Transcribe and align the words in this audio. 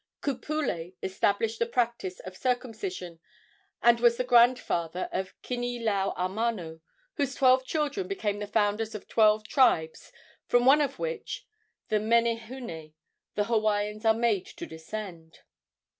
Ku 0.21 0.35
Pule 0.35 0.93
established 1.03 1.59
the 1.59 1.67
practice 1.67 2.19
of 2.21 2.35
circumcision, 2.35 3.19
and 3.83 3.99
was 3.99 4.17
the 4.17 4.23
grandfather 4.23 5.07
of 5.11 5.39
Kini 5.43 5.77
lau 5.77 6.15
a 6.17 6.27
mano, 6.27 6.81
whose 7.17 7.35
twelve 7.35 7.63
children 7.65 8.07
became 8.07 8.39
the 8.39 8.47
founders 8.47 8.95
of 8.95 9.07
twelve 9.07 9.47
tribes, 9.47 10.11
from 10.47 10.65
one 10.65 10.81
of 10.81 10.97
which 10.97 11.45
the 11.89 11.97
Menehune 11.99 12.93
the 13.35 13.43
Hawaiians 13.43 14.03
are 14.03 14.15
made 14.15 14.47
to 14.47 14.65
descend. 14.65 15.41